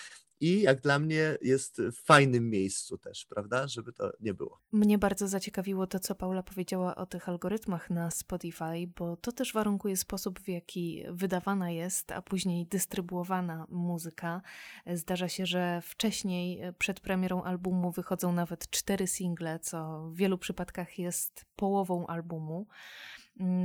i 0.43 0.61
jak 0.61 0.81
dla 0.81 0.99
mnie 0.99 1.37
jest 1.41 1.81
w 1.81 2.05
fajnym 2.05 2.49
miejscu 2.49 2.97
też, 2.97 3.25
prawda, 3.25 3.67
żeby 3.67 3.93
to 3.93 4.11
nie 4.19 4.33
było. 4.33 4.61
Mnie 4.71 4.97
bardzo 4.97 5.27
zaciekawiło 5.27 5.87
to, 5.87 5.99
co 5.99 6.15
Paula 6.15 6.43
powiedziała 6.43 6.95
o 6.95 7.05
tych 7.05 7.29
algorytmach 7.29 7.89
na 7.89 8.11
Spotify, 8.11 8.87
bo 8.97 9.17
to 9.17 9.31
też 9.31 9.53
warunkuje 9.53 9.97
sposób, 9.97 10.39
w 10.39 10.47
jaki 10.47 11.03
wydawana 11.09 11.71
jest, 11.71 12.11
a 12.11 12.21
później 12.21 12.65
dystrybuowana 12.67 13.67
muzyka. 13.69 14.41
Zdarza 14.93 15.27
się, 15.27 15.45
że 15.45 15.81
wcześniej, 15.83 16.61
przed 16.77 16.99
premierą 16.99 17.43
albumu, 17.43 17.91
wychodzą 17.91 18.33
nawet 18.33 18.69
cztery 18.69 19.07
single, 19.07 19.59
co 19.59 20.09
w 20.09 20.15
wielu 20.15 20.37
przypadkach 20.37 20.99
jest 20.99 21.45
połową 21.55 22.07
albumu. 22.07 22.67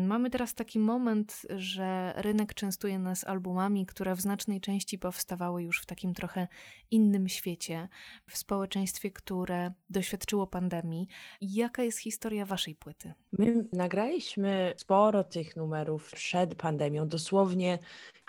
Mamy 0.07 0.31
teraz 0.31 0.55
taki 0.55 0.79
moment, 0.79 1.43
że 1.57 2.13
rynek 2.17 2.55
częstuje 2.55 2.99
nas 2.99 3.25
albumami, 3.25 3.87
które 3.87 4.15
w 4.15 4.21
znacznej 4.21 4.61
części 4.61 4.99
powstawały 4.99 5.63
już 5.63 5.83
w 5.83 5.87
takim 5.87 6.15
trochę 6.15 6.49
innym 6.91 7.29
świecie, 7.29 7.89
w 8.29 8.39
społeczeństwie, 8.39 9.11
które 9.11 9.73
doświadczyło 9.91 10.47
pandemii. 10.47 11.09
Jaka 11.41 11.83
jest 11.83 11.99
historia 11.99 12.47
waszej 12.47 12.75
płyty? 12.75 13.13
My 13.33 13.69
nagraliśmy 13.73 14.75
sporo 14.77 15.25
tych 15.25 15.57
numerów 15.57 16.13
przed 16.13 16.55
pandemią, 16.55 17.09
dosłownie 17.09 17.79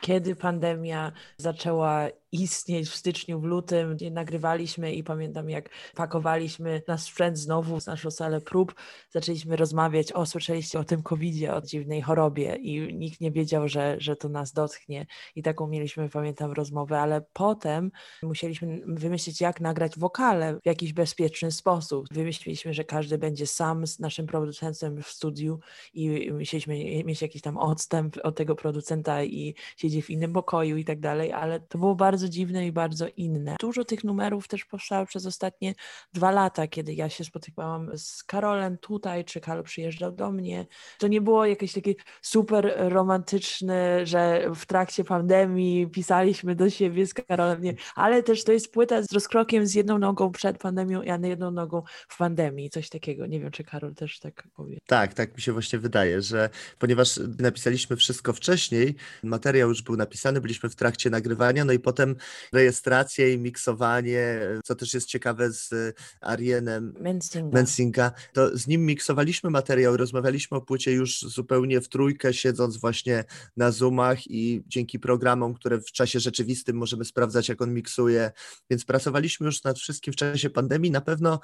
kiedy 0.02 0.36
pandemia 0.36 1.12
zaczęła 1.38 2.08
istnieć 2.32 2.90
w 2.90 2.96
styczniu, 2.96 3.40
w 3.40 3.44
lutym, 3.44 3.98
nagrywaliśmy 4.12 4.94
i 4.94 5.04
pamiętam 5.04 5.50
jak 5.50 5.70
pakowaliśmy 5.96 6.82
nasz 6.88 7.02
sprzęt 7.02 7.38
znowu 7.38 7.80
z 7.80 7.86
naszą 7.86 8.12
salę 8.12 8.42
prób, 8.42 8.76
zaczęliśmy 9.10 9.56
rozmawiać, 9.56 10.14
o 10.14 10.26
słyszeliście 10.26 10.80
o 10.80 10.84
tym 10.84 11.04
covidzie, 11.04 11.54
o 11.54 11.62
dziwnej 11.62 12.02
chorobie 12.02 12.56
i 12.56 12.94
nikt 12.94 13.22
nie 13.22 13.32
wiedział, 13.32 13.68
że, 13.68 13.96
że 14.00 14.16
to 14.16 14.30
nas 14.30 14.54
dotknie 14.54 15.06
i 15.36 15.44
taką 15.44 15.68
mieliśmy, 15.68 16.10
pamiętam, 16.10 16.52
rozmowę, 16.52 17.00
ale 17.00 17.22
potem 17.34 17.92
musieliśmy 18.24 18.82
wymyślić 18.88 19.42
jak 19.42 19.62
nagrać 19.62 20.00
wokale 20.00 20.60
w 20.64 20.66
jakiś 20.66 20.94
bezpieczny 20.94 21.52
sposób. 21.52 22.06
Wymyśliliśmy, 22.12 22.74
że 22.74 22.84
każdy 22.84 23.18
będzie 23.18 23.48
sam 23.48 23.88
z 23.88 24.00
naszym 24.00 24.28
producentem 24.28 25.04
w 25.04 25.08
studiu 25.08 25.60
i 25.94 26.32
musieliśmy 26.32 27.04
mieć 27.04 27.22
jakiś 27.22 27.42
tam 27.42 27.58
odstęp 27.58 28.18
od 28.24 28.36
tego 28.36 28.56
producenta 28.56 29.24
i 29.24 29.56
siedzieć 29.78 30.06
w 30.06 30.10
innym 30.10 30.34
pokoju 30.34 30.78
i 30.78 30.86
tak 30.86 31.00
dalej, 31.00 31.32
ale 31.32 31.60
to 31.60 31.78
było 31.78 31.96
bardzo 31.96 32.19
dziwne 32.28 32.68
i 32.68 32.72
bardzo 32.72 33.08
inne. 33.18 33.56
Dużo 33.60 33.86
tych 33.86 34.04
numerów 34.04 34.48
też 34.48 34.66
powstało 34.66 35.06
przez 35.06 35.26
ostatnie 35.26 35.76
dwa 36.14 36.32
lata, 36.32 36.68
kiedy 36.68 36.94
ja 36.94 37.10
się 37.10 37.24
spotykałam 37.24 37.98
z 37.98 38.24
Karolem 38.24 38.78
tutaj, 38.78 39.26
czy 39.26 39.42
Karol 39.42 39.64
przyjeżdżał 39.64 40.12
do 40.12 40.32
mnie. 40.32 40.66
To 40.98 41.08
nie 41.08 41.22
było 41.22 41.46
jakieś 41.46 41.74
takie 41.74 41.94
super 42.22 42.74
romantyczne, 42.78 44.06
że 44.06 44.50
w 44.56 44.66
trakcie 44.66 45.04
pandemii 45.04 45.88
pisaliśmy 45.88 46.56
do 46.56 46.70
siebie 46.70 47.08
z 47.08 47.14
Karolem, 47.14 47.62
nie, 47.62 47.74
ale 47.96 48.24
też 48.24 48.44
to 48.44 48.52
jest 48.52 48.74
płyta 48.74 49.04
z 49.04 49.12
rozkrokiem 49.12 49.68
z 49.68 49.74
jedną 49.74 49.98
nogą 49.98 50.32
przed 50.32 50.58
pandemią, 50.58 51.02
a 51.02 51.28
jedną 51.28 51.52
nogą 51.52 51.84
w 52.08 52.18
pandemii, 52.18 52.70
coś 52.70 52.90
takiego. 52.90 53.26
Nie 53.26 53.40
wiem, 53.40 53.52
czy 53.52 53.64
Karol 53.64 53.96
też 53.96 54.20
tak 54.20 54.44
powie. 54.56 54.78
Tak, 54.88 55.14
tak 55.14 55.36
mi 55.36 55.42
się 55.42 55.54
właśnie 55.54 55.80
wydaje, 55.80 56.22
że 56.22 56.50
ponieważ 56.80 57.20
napisaliśmy 57.40 57.96
wszystko 57.96 58.34
wcześniej, 58.34 58.96
materiał 59.24 59.70
już 59.70 59.82
był 59.82 59.96
napisany, 59.96 60.42
byliśmy 60.42 60.70
w 60.70 60.76
trakcie 60.76 61.10
nagrywania, 61.10 61.66
no 61.66 61.74
i 61.74 61.80
potem 61.80 62.09
rejestracja 62.54 63.28
i 63.28 63.38
miksowanie, 63.38 64.40
co 64.64 64.76
też 64.76 64.94
jest 64.94 65.08
ciekawe 65.08 65.52
z 65.52 65.96
Arienem 66.22 66.94
Mensinga. 67.00 67.54
Mensinga, 67.54 68.12
to 68.34 68.58
z 68.58 68.68
nim 68.68 68.86
miksowaliśmy 68.86 69.50
materiał, 69.50 69.98
rozmawialiśmy 69.98 70.58
o 70.58 70.62
płycie 70.62 70.92
już 70.92 71.22
zupełnie 71.22 71.82
w 71.82 71.90
trójkę, 71.90 72.34
siedząc 72.34 72.78
właśnie 72.78 73.24
na 73.58 73.72
Zoomach 73.72 74.28
i 74.28 74.64
dzięki 74.68 75.00
programom, 75.00 75.54
które 75.54 75.82
w 75.82 75.92
czasie 75.92 76.20
rzeczywistym 76.20 76.78
możemy 76.78 77.06
sprawdzać, 77.06 77.50
jak 77.50 77.62
on 77.62 77.74
miksuje, 77.74 78.32
więc 78.70 78.86
pracowaliśmy 78.86 79.46
już 79.46 79.64
nad 79.64 79.80
wszystkim 79.80 80.14
w 80.14 80.16
czasie 80.16 80.50
pandemii. 80.50 80.92
Na 80.92 81.02
pewno 81.02 81.40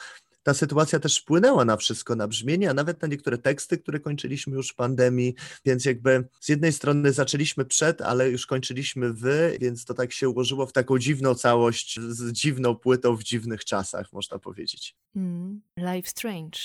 ta 0.46 0.54
sytuacja 0.54 1.00
też 1.00 1.18
wpłynęła 1.18 1.66
na 1.66 1.78
wszystko, 1.78 2.16
na 2.16 2.28
brzmienie, 2.28 2.70
a 2.70 2.74
nawet 2.74 3.02
na 3.02 3.08
niektóre 3.08 3.38
teksty, 3.38 3.78
które 3.78 4.00
kończyliśmy 4.00 4.56
już 4.56 4.70
w 4.70 4.76
pandemii, 4.76 5.36
więc 5.66 5.86
jakby 5.86 6.28
z 6.40 6.50
jednej 6.50 6.74
strony 6.74 7.14
zaczęliśmy 7.14 7.66
przed, 7.66 8.02
ale 8.02 8.30
już 8.30 8.46
kończyliśmy 8.46 9.14
wy, 9.14 9.58
więc 9.62 9.86
to 9.86 9.94
tak 9.94 10.14
się 10.14 10.30
ułożyło 10.30 10.66
w 10.66 10.72
taką 10.72 11.00
dziwną 11.00 11.36
całość, 11.36 12.00
z 12.00 12.32
dziwną 12.32 12.76
płytą 12.76 13.16
w 13.16 13.24
dziwnych 13.24 13.66
czasach, 13.66 14.14
można 14.14 14.40
powiedzieć. 14.40 14.96
Mm, 15.16 15.62
Life 15.78 16.10
Strange. 16.10 16.60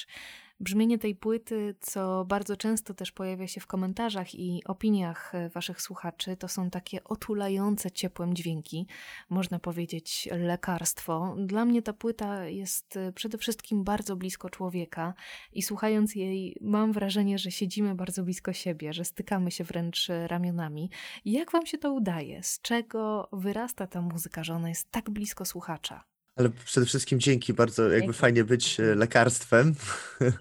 Brzmienie 0.60 0.98
tej 0.98 1.14
płyty, 1.14 1.74
co 1.80 2.24
bardzo 2.24 2.56
często 2.56 2.94
też 2.94 3.12
pojawia 3.12 3.46
się 3.46 3.60
w 3.60 3.66
komentarzach 3.66 4.34
i 4.34 4.62
opiniach 4.64 5.34
e, 5.34 5.48
waszych 5.48 5.82
słuchaczy, 5.82 6.36
to 6.36 6.48
są 6.48 6.70
takie 6.70 7.04
otulające 7.04 7.90
ciepłem 7.90 8.34
dźwięki, 8.34 8.86
można 9.30 9.58
powiedzieć 9.58 10.28
lekarstwo. 10.32 11.36
Dla 11.38 11.64
mnie 11.64 11.82
ta 11.82 11.92
płyta 11.92 12.44
jest 12.44 12.96
e, 12.96 13.12
przede 13.12 13.38
wszystkim 13.38 13.84
bardzo 13.84 14.16
blisko 14.16 14.50
człowieka 14.50 15.14
i 15.52 15.62
słuchając 15.62 16.14
jej 16.14 16.56
mam 16.60 16.92
wrażenie, 16.92 17.38
że 17.38 17.50
siedzimy 17.50 17.94
bardzo 17.94 18.22
blisko 18.22 18.52
siebie, 18.52 18.92
że 18.92 19.04
stykamy 19.04 19.50
się 19.50 19.64
wręcz 19.64 20.10
e, 20.10 20.28
ramionami. 20.28 20.90
Jak 21.24 21.52
wam 21.52 21.66
się 21.66 21.78
to 21.78 21.92
udaje? 21.92 22.42
Z 22.42 22.60
czego 22.60 23.28
wyrasta 23.32 23.86
ta 23.86 24.00
muzyka, 24.00 24.44
że 24.44 24.54
ona 24.54 24.68
jest 24.68 24.90
tak 24.90 25.10
blisko 25.10 25.44
słuchacza? 25.44 26.09
Ale 26.36 26.50
przede 26.64 26.86
wszystkim 26.86 27.20
dzięki, 27.20 27.52
bardzo 27.54 27.82
jakby 27.82 28.00
Dzięki. 28.00 28.18
fajnie 28.18 28.44
być 28.44 28.80
e, 28.80 28.94
lekarstwem. 28.94 29.74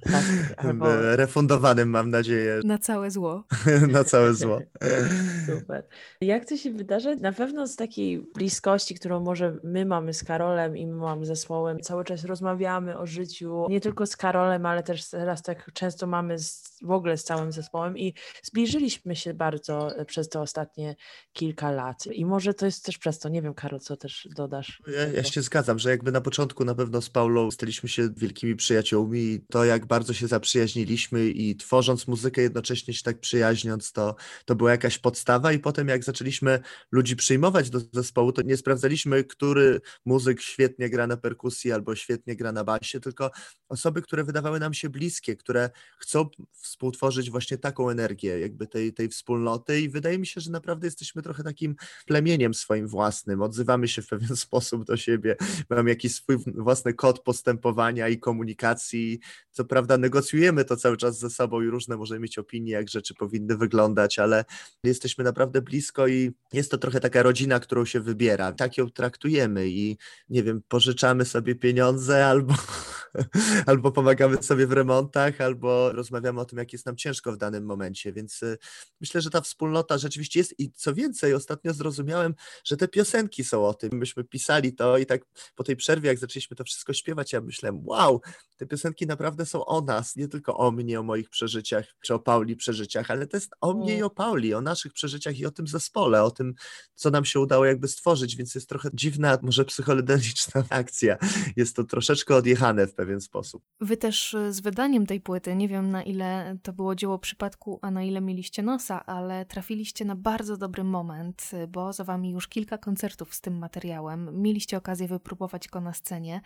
Tak, 0.01 0.23
albo- 0.57 1.15
Refundowanym, 1.15 1.89
mam 1.89 2.09
nadzieję, 2.09 2.59
Na 2.63 2.77
całe 2.77 3.11
zło. 3.11 3.43
na 3.91 4.03
całe 4.03 4.33
zło. 4.33 4.59
Super. 5.59 5.83
Jak 6.21 6.45
to 6.45 6.57
się 6.57 6.71
wydarza? 6.71 7.15
Na 7.15 7.31
pewno 7.33 7.67
z 7.67 7.75
takiej 7.75 8.19
bliskości, 8.35 8.95
którą 8.95 9.19
może 9.19 9.57
my 9.63 9.85
mamy 9.85 10.13
z 10.13 10.23
Karolem 10.23 10.77
i 10.77 10.87
my 10.87 10.95
mamy 10.95 11.25
z 11.25 11.27
zespołem, 11.27 11.79
cały 11.79 12.03
czas 12.05 12.23
rozmawiamy 12.25 12.97
o 12.97 13.05
życiu, 13.05 13.65
nie 13.69 13.81
tylko 13.81 14.05
z 14.05 14.17
Karolem, 14.17 14.65
ale 14.65 14.83
też 14.83 15.09
teraz 15.09 15.41
tak 15.41 15.71
często 15.73 16.07
mamy 16.07 16.39
z, 16.39 16.63
w 16.81 16.91
ogóle 16.91 17.17
z 17.17 17.23
całym 17.23 17.51
zespołem 17.51 17.97
i 17.97 18.13
zbliżyliśmy 18.43 19.15
się 19.15 19.33
bardzo 19.33 19.97
e, 19.97 20.05
przez 20.05 20.29
te 20.29 20.41
ostatnie 20.41 20.95
kilka 21.33 21.71
lat. 21.71 22.05
I 22.11 22.25
może 22.25 22.53
to 22.53 22.65
jest 22.65 22.85
też 22.85 22.97
przez 22.97 23.19
to, 23.19 23.29
nie 23.29 23.41
wiem 23.41 23.53
Karol, 23.53 23.79
co 23.79 23.97
też 23.97 24.27
dodasz? 24.35 24.81
do 24.85 24.91
Ja, 24.91 25.07
ja 25.07 25.23
się 25.23 25.41
zgadzam, 25.41 25.79
że 25.79 25.89
jakby 25.89 26.11
na 26.11 26.21
początku 26.21 26.65
na 26.65 26.75
pewno 26.75 27.01
z 27.01 27.09
Paulą 27.09 27.51
staliśmy 27.51 27.89
się 27.89 28.09
wielkimi 28.17 28.55
przyjaciółmi 28.55 29.19
i 29.19 29.41
to 29.51 29.65
jak 29.65 29.85
bardzo 29.85 30.13
się 30.13 30.27
zaprzyjaźniliśmy 30.27 31.25
i 31.25 31.55
tworząc 31.55 32.07
muzykę 32.07 32.41
jednocześnie 32.41 32.93
się 32.93 33.03
tak 33.03 33.19
przyjaźniąc, 33.19 33.91
to, 33.91 34.15
to 34.45 34.55
była 34.55 34.71
jakaś 34.71 34.97
podstawa 34.97 35.53
i 35.53 35.59
potem 35.59 35.87
jak 35.87 36.03
zaczęliśmy 36.03 36.59
ludzi 36.91 37.15
przyjmować 37.15 37.69
do 37.69 37.79
zespołu, 37.93 38.31
to 38.31 38.41
nie 38.41 38.57
sprawdzaliśmy, 38.57 39.23
który 39.23 39.81
muzyk 40.05 40.41
świetnie 40.41 40.89
gra 40.89 41.07
na 41.07 41.17
perkusji 41.17 41.71
albo 41.71 41.95
świetnie 41.95 42.35
gra 42.35 42.51
na 42.51 42.63
basie, 42.63 42.99
tylko 42.99 43.31
osoby, 43.69 44.01
które 44.01 44.23
wydawały 44.23 44.59
nam 44.59 44.73
się 44.73 44.89
bliskie, 44.89 45.35
które 45.35 45.69
chcą 45.97 46.29
współtworzyć 46.69 47.31
właśnie 47.31 47.57
taką 47.57 47.89
energię 47.89 48.39
jakby 48.39 48.67
tej, 48.67 48.93
tej 48.93 49.09
wspólnoty 49.09 49.81
i 49.81 49.89
wydaje 49.89 50.19
mi 50.19 50.27
się, 50.27 50.41
że 50.41 50.51
naprawdę 50.51 50.87
jesteśmy 50.87 51.21
trochę 51.21 51.43
takim 51.43 51.75
plemieniem 52.05 52.53
swoim 52.53 52.87
własnym, 52.87 53.41
odzywamy 53.41 53.87
się 53.87 54.01
w 54.01 54.07
pewien 54.07 54.35
sposób 54.45 54.83
do 54.83 54.97
siebie, 54.97 55.35
mam 55.69 55.87
jakiś 55.87 56.15
swój 56.15 56.37
własny 56.55 56.93
kod 56.93 57.19
postępowania 57.19 58.07
i 58.07 58.19
komunikacji. 58.19 59.19
Co 59.51 59.65
prawda 59.65 59.97
negocjujemy 59.97 60.65
to 60.65 60.77
cały 60.77 60.97
czas 60.97 61.19
ze 61.19 61.29
sobą 61.29 61.61
i 61.61 61.67
różne 61.67 61.97
możemy 61.97 62.19
mieć 62.19 62.37
opinie, 62.37 62.71
jak 62.71 62.89
rzeczy 62.89 63.13
powinny 63.13 63.57
wyglądać, 63.57 64.19
ale 64.19 64.45
jesteśmy 64.83 65.23
naprawdę 65.23 65.61
blisko 65.61 66.07
i 66.07 66.31
jest 66.53 66.71
to 66.71 66.77
trochę 66.77 66.99
taka 66.99 67.23
rodzina, 67.23 67.59
którą 67.59 67.85
się 67.85 67.99
wybiera. 67.99 68.51
Tak 68.51 68.77
ją 68.77 68.89
traktujemy 68.89 69.69
i 69.69 69.97
nie 70.29 70.43
wiem, 70.43 70.61
pożyczamy 70.67 71.25
sobie 71.25 71.55
pieniądze 71.55 72.25
albo, 72.25 72.53
albo 73.65 73.91
pomagamy 73.91 74.43
sobie 74.43 74.67
w 74.67 74.71
remontach, 74.71 75.41
albo 75.41 75.91
rozmawiamy 75.91 76.39
o 76.39 76.45
tym, 76.45 76.59
jak 76.59 76.73
jest 76.73 76.85
nam 76.85 76.95
ciężko 76.95 77.31
w 77.31 77.37
danym 77.37 77.65
momencie, 77.65 78.13
więc 78.13 78.43
y, 78.43 78.57
myślę, 79.01 79.21
że 79.21 79.29
ta 79.29 79.41
wspólnota 79.41 79.97
rzeczywiście 79.97 80.39
jest 80.39 80.59
i 80.59 80.71
co 80.71 80.93
więcej, 80.93 81.33
ostatnio 81.33 81.73
zrozumiałem, 81.73 82.35
że 82.63 82.77
te 82.77 82.87
piosenki 82.87 83.43
są 83.43 83.65
o 83.65 83.73
tym. 83.73 83.89
Myśmy 83.93 84.23
pisali 84.23 84.75
to 84.75 84.97
i 84.97 85.05
tak 85.05 85.21
po 85.55 85.63
tej 85.63 85.75
przerwie, 85.75 86.09
jak 86.09 86.19
zaczęliśmy 86.19 86.57
to 86.57 86.63
wszystko 86.63 86.93
śpiewać, 86.93 87.33
ja 87.33 87.41
myślałem, 87.41 87.81
wow, 87.85 88.21
te 88.57 88.65
piosenki 88.65 89.07
naprawdę 89.07 89.45
są 89.45 89.65
o 89.65 89.81
nas, 89.81 90.15
nie 90.15 90.27
tylko 90.27 90.57
o 90.57 90.71
mnie, 90.71 90.99
o 90.99 91.03
moich 91.03 91.29
przeżyciach, 91.29 91.85
czy 92.01 92.13
o 92.13 92.19
Pauli 92.19 92.55
przeżyciach, 92.55 93.11
ale 93.11 93.27
to 93.27 93.37
jest 93.37 93.51
o 93.61 93.73
mnie 93.73 93.97
i 93.97 94.03
o 94.03 94.09
Pauli, 94.09 94.53
o 94.53 94.61
naszych 94.61 94.93
przeżyciach 94.93 95.39
i 95.39 95.45
o 95.45 95.51
tym 95.51 95.67
zespole, 95.67 96.23
o 96.23 96.31
tym, 96.31 96.53
co 96.95 97.09
nam 97.09 97.25
się 97.25 97.39
udało 97.39 97.65
jakby 97.65 97.87
stworzyć, 97.87 98.35
więc 98.35 98.55
jest 98.55 98.69
trochę 98.69 98.89
dziwna, 98.93 99.37
może 99.41 99.65
psychodeliczna 99.65 100.63
akcja. 100.69 101.17
Jest 101.55 101.75
to 101.75 101.83
troszeczkę 101.83 102.35
odjechane 102.35 102.87
w 102.87 102.95
pewien 102.99 103.21
sposób. 103.21 103.63
Wy 103.81 103.97
też 103.97 104.33
y, 104.33 104.53
z 104.53 104.59
wydaniem 104.59 105.05
tej 105.05 105.21
płyty, 105.21 105.55
nie 105.55 105.67
wiem 105.67 105.91
na 105.91 106.03
ile 106.03 106.57
to 106.63 106.73
było 106.73 106.95
dzieło 106.95 107.19
przypadku, 107.19 107.79
a 107.81 107.91
na 107.91 108.03
ile 108.03 108.21
mieliście 108.21 108.63
nosa, 108.63 109.05
ale 109.05 109.45
trafiliście 109.45 110.05
na 110.05 110.15
bardzo 110.15 110.57
dobry 110.57 110.83
moment, 110.83 111.51
y, 111.53 111.67
bo 111.67 111.93
za 111.93 112.03
wami 112.03 112.31
już 112.31 112.47
kilka 112.47 112.77
koncertów 112.77 113.33
z 113.33 113.41
tym 113.41 113.57
materiałem. 113.57 114.41
Mieliście 114.41 114.77
okazję 114.77 115.07
wypróbować 115.07 115.67
go 115.67 115.81
na 115.81 115.93
scenie. 115.93 116.41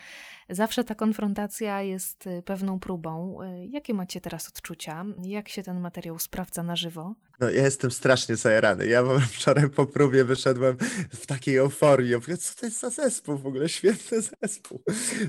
Zawsze 0.50 0.84
ta 0.84 0.96
konfrontacja 0.96 1.82
jest 1.82 2.28
y, 2.28 2.44
pewną 2.46 2.80
próbą. 2.80 3.38
Jakie 3.70 3.94
macie 3.94 4.22
teraz 4.22 4.48
odczucia? 4.48 5.06
Jak 5.24 5.50
się 5.50 5.64
ten 5.64 5.80
materiał 5.80 6.20
sprawdza 6.20 6.64
na 6.64 6.76
żywo? 6.76 7.16
No, 7.40 7.50
ja 7.50 7.64
jestem 7.64 7.92
strasznie 7.92 8.36
zajarany. 8.36 8.88
Ja 8.88 9.04
wczoraj 9.34 9.70
po 9.70 9.86
próbie 9.86 10.26
wyszedłem 10.26 10.78
w 11.14 11.26
takiej 11.26 11.58
euforii. 11.58 12.16
Mówię, 12.16 12.38
co 12.38 12.56
to 12.60 12.66
jest 12.66 12.80
za 12.80 12.90
zespół 12.90 13.38
w 13.38 13.46
ogóle? 13.46 13.70
Świetny 13.70 14.22
zespół. 14.42 14.84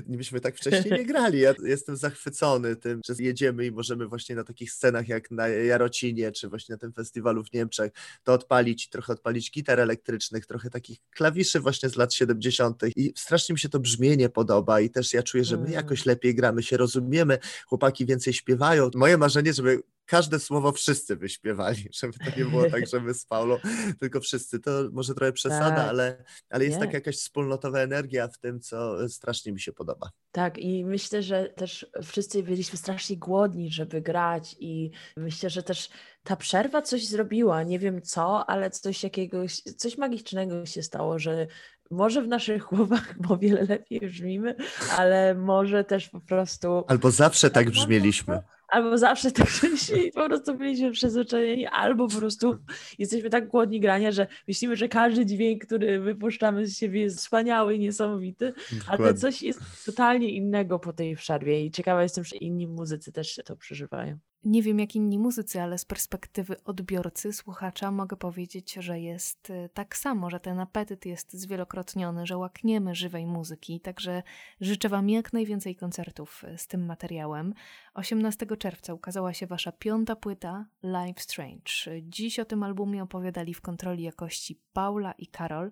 Myśmy 0.07 0.39
tak 0.39 0.55
wcześniej 0.55 0.93
nie 0.99 1.05
grali. 1.05 1.39
Ja 1.39 1.53
jestem 1.63 1.97
zachwycony 1.97 2.75
tym, 2.75 3.01
że 3.07 3.13
jedziemy 3.19 3.65
i 3.65 3.71
możemy 3.71 4.07
właśnie 4.07 4.35
na 4.35 4.43
takich 4.43 4.71
scenach 4.71 5.07
jak 5.07 5.31
na 5.31 5.47
Jarocinie, 5.47 6.31
czy 6.31 6.49
właśnie 6.49 6.73
na 6.73 6.79
tym 6.79 6.93
festiwalu 6.93 7.43
w 7.43 7.53
Niemczech, 7.53 7.91
to 8.23 8.33
odpalić, 8.33 8.89
trochę 8.89 9.13
odpalić 9.13 9.51
gitar 9.51 9.79
elektrycznych, 9.79 10.45
trochę 10.45 10.69
takich 10.69 10.97
klawiszy 11.09 11.59
właśnie 11.59 11.89
z 11.89 11.95
lat 11.95 12.13
70. 12.13 12.81
I 12.95 13.13
strasznie 13.17 13.53
mi 13.53 13.59
się 13.59 13.69
to 13.69 13.79
brzmienie 13.79 14.29
podoba 14.29 14.79
i 14.79 14.89
też 14.89 15.13
ja 15.13 15.23
czuję, 15.23 15.43
że 15.43 15.57
my 15.57 15.65
Mm. 15.65 15.73
jakoś 15.73 16.05
lepiej 16.05 16.35
gramy, 16.35 16.63
się 16.63 16.77
rozumiemy, 16.77 17.37
chłopaki 17.67 18.05
więcej 18.05 18.33
śpiewają. 18.33 18.89
Moje 18.95 19.17
marzenie, 19.17 19.53
żeby 19.53 19.83
każde 20.05 20.39
słowo 20.39 20.71
wszyscy 20.71 21.15
wyśpiewali, 21.15 21.89
żeby 22.01 22.13
to 22.13 22.39
nie 22.39 22.45
było 22.45 22.69
tak, 22.69 22.87
że 22.87 22.99
my 22.99 23.13
z 23.13 23.25
Paulą, 23.25 23.57
tylko 23.99 24.21
wszyscy. 24.21 24.59
To 24.59 24.71
może 24.91 25.15
trochę 25.15 25.33
przesada, 25.33 25.75
Tak. 25.75 25.89
ale, 25.89 26.23
ale 26.49 26.65
jest 26.65 26.77
Nie. 26.77 26.85
taka 26.85 26.93
jakaś 26.97 27.15
wspólnotowa 27.15 27.79
energia 27.79 28.27
w 28.27 28.37
tym, 28.37 28.59
co 28.59 29.09
strasznie 29.09 29.51
mi 29.51 29.59
się 29.59 29.73
podoba. 29.73 30.09
Tak, 30.31 30.57
i 30.57 30.85
myślę, 30.85 31.23
że 31.23 31.49
też 31.49 31.85
wszyscy 32.03 32.43
byliśmy 32.43 32.77
strasznie 32.77 33.17
głodni, 33.17 33.71
żeby 33.71 34.01
grać, 34.01 34.55
i 34.59 34.91
myślę, 35.17 35.49
że 35.49 35.63
też 35.63 35.89
ta 36.23 36.35
przerwa 36.35 36.81
coś 36.81 37.07
zrobiła. 37.07 37.63
Nie 37.63 37.79
wiem 37.79 38.01
co, 38.01 38.49
ale 38.49 38.71
coś 38.71 39.03
jakiegoś, 39.03 39.61
coś 39.61 39.97
magicznego 39.97 40.65
się 40.65 40.83
stało, 40.83 41.19
że 41.19 41.47
może 41.91 42.21
w 42.21 42.27
naszych 42.27 42.63
głowach 42.71 43.15
o 43.29 43.37
wiele 43.37 43.63
lepiej 43.63 43.99
brzmimy, 43.99 44.55
ale 44.97 45.35
może 45.35 45.83
też 45.83 46.09
po 46.09 46.21
prostu. 46.21 46.83
Albo 46.87 47.11
zawsze 47.11 47.49
tak 47.49 47.69
brzmieliśmy. 47.69 48.39
Albo 48.75 48.97
zawsze 48.97 49.31
tak 49.31 49.47
myśleli, 49.71 50.11
po 50.11 50.25
prostu 50.25 50.55
byliśmy 50.55 50.91
przyzwyczajeni, 50.91 51.67
albo 51.67 52.07
po 52.07 52.17
prostu 52.17 52.57
jesteśmy 52.99 53.29
tak 53.29 53.47
głodni 53.47 53.79
grania, 53.79 54.11
że 54.11 54.27
myślimy, 54.47 54.75
że 54.75 54.89
każdy 54.89 55.25
dźwięk, 55.25 55.65
który 55.65 55.99
wypuszczamy 55.99 56.67
z 56.67 56.77
siebie 56.77 57.01
jest 57.01 57.17
wspaniały 57.17 57.75
i 57.75 57.79
niesamowity, 57.79 58.53
Dokładnie. 58.71 59.13
coś 59.13 59.41
jest 59.41 59.85
totalnie 59.85 60.29
innego 60.29 60.79
po 60.79 60.93
tej 60.93 61.15
przerwie 61.15 61.65
i 61.65 61.71
ciekawa 61.71 62.03
jestem, 62.03 62.23
czy 62.23 62.35
inni 62.35 62.67
muzycy 62.67 63.11
też 63.11 63.39
to 63.45 63.55
przeżywają. 63.55 64.17
Nie 64.45 64.61
wiem 64.61 64.79
jak 64.79 64.95
inni 64.95 65.19
muzycy, 65.19 65.61
ale 65.61 65.77
z 65.77 65.85
perspektywy 65.85 66.63
odbiorcy, 66.63 67.33
słuchacza 67.33 67.91
mogę 67.91 68.17
powiedzieć, 68.17 68.73
że 68.73 68.99
jest 68.99 69.49
y, 69.49 69.69
tak 69.73 69.97
samo, 69.97 70.29
że 70.29 70.39
ten 70.39 70.59
apetyt 70.59 71.05
jest 71.05 71.33
zwielokrotniony, 71.33 72.25
że 72.25 72.37
łakniemy 72.37 72.95
żywej 72.95 73.25
muzyki. 73.25 73.79
Także 73.79 74.23
życzę 74.61 74.89
Wam 74.89 75.09
jak 75.09 75.33
najwięcej 75.33 75.75
koncertów 75.75 76.43
y, 76.43 76.57
z 76.57 76.67
tym 76.67 76.85
materiałem. 76.85 77.53
18 77.93 78.45
czerwca 78.59 78.93
ukazała 78.93 79.33
się 79.33 79.47
Wasza 79.47 79.71
piąta 79.71 80.15
płyta 80.15 80.65
Live 80.83 81.21
Strange. 81.21 82.01
Dziś 82.01 82.39
o 82.39 82.45
tym 82.45 82.63
albumie 82.63 83.03
opowiadali 83.03 83.53
w 83.53 83.61
kontroli 83.61 84.03
jakości 84.03 84.61
Paula 84.73 85.11
i 85.11 85.27
Karol. 85.27 85.71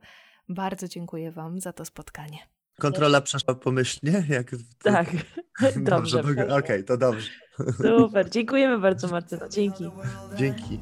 Bardzo 0.50 0.88
dziękuję 0.88 1.32
Wam 1.32 1.60
za 1.60 1.74
to 1.74 1.86
spotkanie. 1.86 2.40
Kontrola 2.80 3.22
przeszła 3.22 3.56
pomyślnie? 3.56 4.24
Jak... 4.30 4.52
Tak, 4.84 5.08
Dobrze, 5.84 6.24
dobrze. 6.24 6.56
okej, 6.56 6.84
to 6.84 6.98
dobrze. 6.98 7.30
Super, 7.82 8.30
dziękujemy 8.36 8.80
bardzo 8.80 9.08
Martyna, 9.08 9.50
dzięki. 9.50 9.90
Dzięki. 10.38 10.80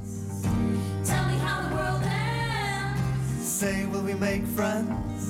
Say, 3.44 3.86
will 3.92 4.02
we 4.02 4.16
make 4.16 4.48
friends? 4.56 5.24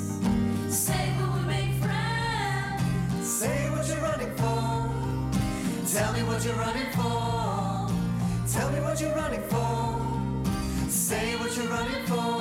Say, 0.70 0.94
will 1.20 1.34
we 1.34 1.46
make 1.48 1.74
friends? 1.82 3.40
Say 3.40 3.70
what 3.70 3.88
you're 3.90 4.02
running 4.02 4.36
for. 4.38 4.90
Tell 5.94 6.14
me 6.14 6.24
what 6.24 6.46
you're 6.46 6.56
running 6.66 6.92
for. 6.94 7.92
Tell 8.54 8.72
me 8.72 8.80
what 8.80 9.02
you're 9.02 9.16
running 9.16 9.42
for. 9.50 10.00
Say 10.90 11.36
what 11.36 11.58
you're 11.58 11.68
running 11.68 12.06
for. 12.08 12.41